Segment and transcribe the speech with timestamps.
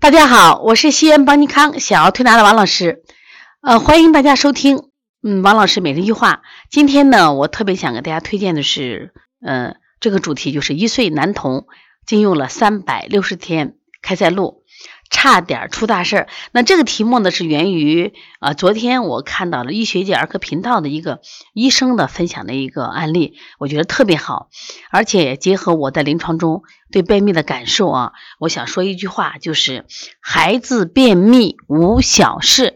[0.00, 3.04] 大家好，我是西安邦尼康小儿推拿的王老师，
[3.62, 4.88] 呃，欢迎大家收听，
[5.22, 6.42] 嗯，王老师每日一句话。
[6.68, 11.66] 今天呢，我特别想给大家推荐的是，呃，这个主题就是一岁男童
[12.06, 14.63] 禁用了三百六十天开塞露。
[15.14, 16.28] 差点出大事儿。
[16.50, 21.20] 那这个题目呢，是源于啊，昨天我看到了医学界儿科频道的一个
[21.52, 24.48] 医生的分享的一个案例，我觉得特别好，
[24.90, 29.86] 而且结合我在临床中对便秘的感受啊，我想说一句话，就是
[30.20, 32.74] 孩子便秘无小事。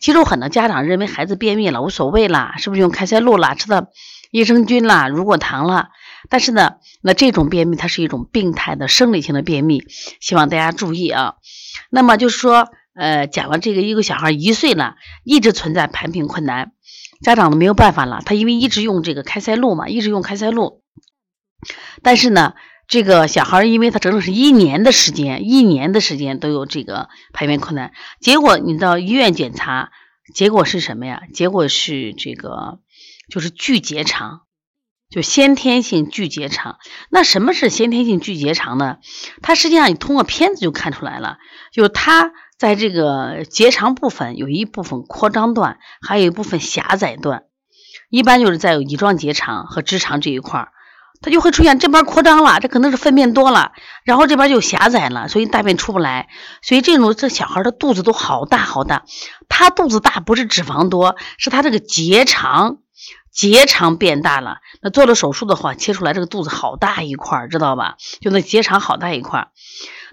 [0.00, 3.88] 其实很多家长认为孩子便秘了无所谓啦，是不是用开塞露啦，吃的
[4.30, 5.90] 益生菌啦，乳果糖了？
[6.30, 9.84] 但是呢，那这种便秘它是一种病态的生理性的便秘，
[10.20, 11.34] 希望大家注意啊。
[11.94, 16.72] 那么就是说，呃，讲了这个一个小孩一岁了，一直存在排便困难，
[17.22, 18.20] 家长都没有办法了。
[18.26, 20.82] 他因为一直用这个开塞露嘛，一直用开塞露，
[22.02, 22.54] 但是呢，
[22.88, 29.92] 这个小孩因为他整整是一年的时间，一年的时间都有这个排便困难，结果你到医院检查，
[30.34, 31.22] 结果是什么呀？
[31.32, 32.80] 结果是这个
[33.30, 34.40] 就是巨结肠。
[35.14, 38.96] 就先天性巨结肠，那什么是先天性巨结肠呢？
[39.42, 41.38] 它实际上你通过片子就看出来了，
[41.72, 47.44] 就是它在这个结肠部分有一部分扩张段，还有一部分狭窄段。
[48.10, 50.72] 一般就是在有乙状结肠和直肠这一块儿，
[51.22, 53.70] 它就会出现这边扩张了，这可能是粪便多了，
[54.02, 56.28] 然后这边就狭窄了，所以大便出不来。
[56.60, 59.04] 所以这种这小孩的肚子都好大好大，
[59.48, 62.78] 他肚子大不是脂肪多，是他这个结肠。
[63.34, 67.96] 结肠变大了，那做了手术的话，切出来这个肚子好大一块儿，知道吧？
[68.20, 69.48] 就那结肠好大一块儿。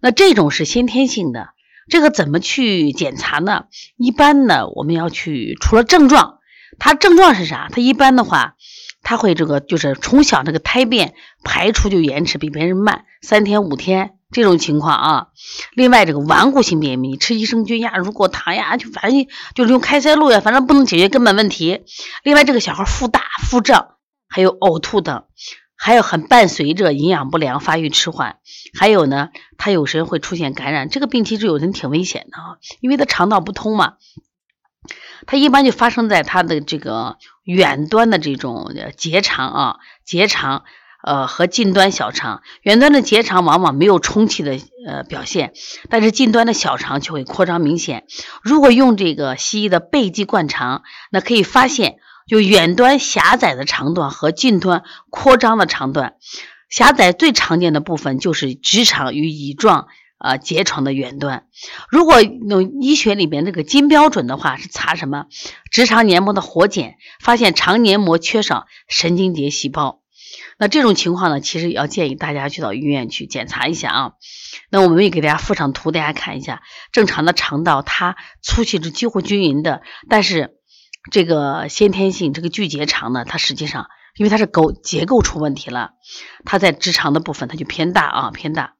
[0.00, 1.48] 那这种是先天性的，
[1.88, 3.64] 这个怎么去检查呢？
[3.96, 6.38] 一般呢，我们要去除了症状，
[6.78, 7.68] 它症状是啥？
[7.72, 8.54] 它一般的话，
[9.02, 14.17] 它会这个就是从小这个胎便排出就延迟比别人慢三天五天。
[14.30, 15.26] 这种情况啊，
[15.72, 21.84] 另外这个顽固性便秘，吃益生菌呀、乳果糖呀，就反正就是用开塞露呀，反正不能解决根本问题。
[22.22, 23.94] 另外这个小孩腹大、腹胀，
[24.28, 25.24] 还有呕吐等，
[25.76, 28.36] 还有很伴随着营养不良、发育迟缓，
[28.78, 30.90] 还有呢，他有时会出现感染。
[30.90, 33.94] 这个病其实有人挺危险的啊，因为他肠道不通嘛，
[35.26, 40.64] 它一般就发生在他的这个远端的这种结肠啊，结肠。
[41.00, 45.52] 呃，和近端小肠，远端的结肠往往没有充气的呃表现，
[45.88, 48.04] 但是近端的小肠就会扩张明显。
[48.42, 50.82] 如果用这个西医的背肌灌肠，
[51.12, 56.16] 那可以发现，就远端狭窄的肠段和近端扩张的肠段，
[56.68, 59.86] 狭窄最常见的部分就是直肠与乙状
[60.18, 61.46] 啊结肠的远端。
[61.88, 65.26] 如果用医学里边这个金标准的话，是查什么？
[65.70, 70.00] 直肠黏膜的活检，发现肠黏膜缺少神经节细胞。
[70.58, 74.12] 那这种情况呢，其实也要建议大家去到医院去检查一下啊。
[74.70, 76.62] 那我们也给大家附上图，大家看一下。
[76.90, 80.56] 正常的肠道它粗细是几乎均匀的，但是
[81.12, 83.86] 这个先天性这个巨结肠呢，它实际上
[84.16, 85.92] 因为它是构结构出问题了，
[86.44, 88.74] 它在直肠的部分它就偏大啊，偏大。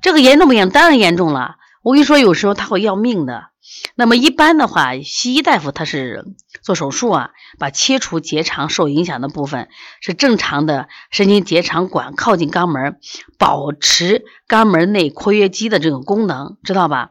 [0.00, 0.72] 这个严重不严重？
[0.72, 1.56] 当然严重了。
[1.82, 3.50] 我跟你说，有时候它会要命的。
[3.94, 6.24] 那么一般的话，西医大夫他是
[6.62, 9.68] 做手术啊，把切除结肠受影响的部分，
[10.00, 12.98] 是正常的神经结肠管靠近肛门，
[13.38, 17.10] 保持肛门内括约肌的这种功能，知道吧？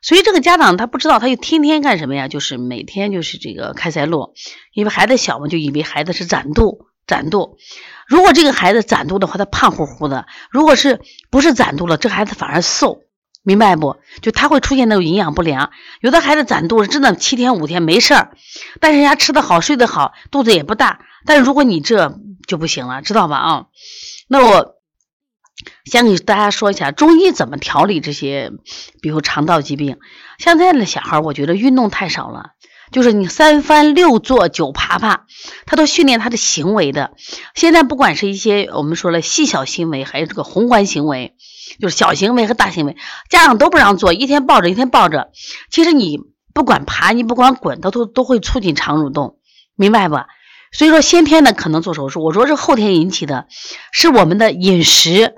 [0.00, 2.28] 所以这个家长他不知道，他就天天干什么呀？
[2.28, 4.32] 就是每天就是这个开塞露，
[4.72, 7.58] 因为孩子小嘛，就以为孩子是攒肚，攒肚。
[8.06, 11.00] 如果这个孩子攒肚的话，他胖乎乎的；如果是
[11.30, 13.02] 不是攒肚了，这孩子反而瘦。
[13.42, 13.96] 明白不？
[14.20, 18.32] 就他会出现那种营养不良，有的孩子攒肚子真的七天五天没事儿，
[18.80, 21.00] 但是人家吃得好睡得好，肚子也不大。
[21.24, 23.36] 但是如果你这就不行了，知道吧？
[23.36, 23.66] 啊，
[24.28, 24.74] 那我
[25.84, 28.52] 先给大家说一下中医怎么调理这些，
[29.00, 29.98] 比如肠道疾病。
[30.38, 32.50] 像这样的小孩，我觉得运动太少了。
[32.90, 35.26] 就是你三翻六坐九爬爬，
[35.66, 37.12] 他都训练他的行为的。
[37.54, 41.34] 现在不管是一些我们说了细小行为，还有这个宏观行为，
[41.80, 42.96] 就是小行为和大行为，
[43.28, 45.30] 家长都不让做，一天抱着一天抱着。
[45.70, 46.18] 其实你
[46.54, 49.38] 不管爬，你不管滚，它都都会促进肠蠕动，
[49.76, 50.16] 明白不？
[50.72, 53.46] 所以说先天的可能做手术，我说是后天引起的，
[53.92, 55.34] 是我们的饮食，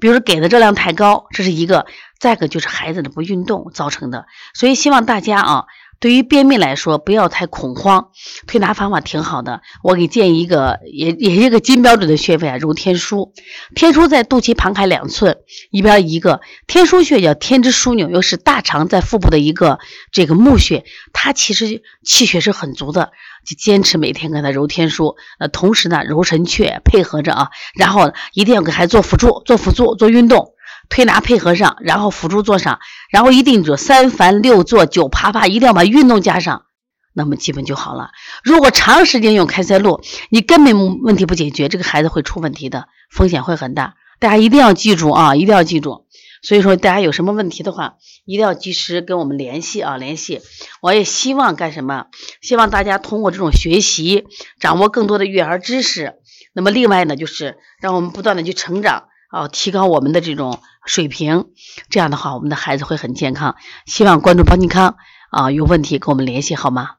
[0.00, 1.86] 比如说给的热量太高，这是一个；
[2.18, 4.26] 再一个就是孩子的不运动造成的。
[4.54, 5.64] 所以希望大家啊。
[6.04, 8.10] 对于便秘来说，不要太恐慌，
[8.46, 9.62] 推拿方法挺好的。
[9.82, 13.30] 我给建议一个，也也是一个金标准的穴位啊，揉天枢。
[13.74, 15.38] 天枢在肚脐旁开两寸，
[15.70, 16.42] 一边一个。
[16.66, 19.78] 天枢穴叫天之枢纽，又是大肠在腹部的一个
[20.12, 20.84] 这个募穴，
[21.14, 23.10] 它其实气血是很足的。
[23.46, 27.48] 就坚持每天给他揉天枢，呃，同时呢揉神阙，配合着啊，
[27.78, 30.53] 然后一定要给孩子做辅助，做辅助，做运动。
[30.88, 32.78] 推拿配合上，然后辅助做上，
[33.10, 36.64] 然后一定做三翻六坐九爬爬，一定要把运动加上，
[37.12, 38.10] 那么基本就好了。
[38.42, 43.94] 如果长时间用开塞露，你根本问题不解决，这个孩子会出问题的，风险会很大。
[44.20, 46.06] 大家一定要记住啊，一定要记住。
[46.42, 47.94] 所以说，大家有什么问题的话，
[48.26, 50.42] 一定要及时跟我们联系啊，联系。
[50.82, 52.06] 我也希望干什么？
[52.42, 54.26] 希望大家通过这种学习，
[54.60, 56.16] 掌握更多的育儿知识。
[56.52, 59.04] 那么另外呢，就是让我们不断的去成长
[59.34, 61.46] 哦，提高我们的这种水平。
[61.90, 63.56] 这样的话，我们的孩子会很健康。
[63.84, 64.96] 希望关注邦尼康
[65.30, 66.90] 啊，有问题跟我们联系好吗？